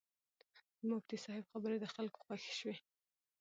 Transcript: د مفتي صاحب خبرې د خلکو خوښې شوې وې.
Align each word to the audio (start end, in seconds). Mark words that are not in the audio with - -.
د 0.77 0.79
مفتي 0.89 1.17
صاحب 1.25 1.43
خبرې 1.51 1.77
د 1.79 1.85
خلکو 1.95 2.17
خوښې 2.25 2.53
شوې 2.59 2.75
وې. 2.77 2.81